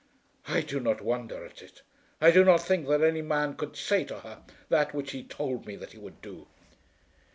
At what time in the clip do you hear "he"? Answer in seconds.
5.11-5.23, 5.91-5.99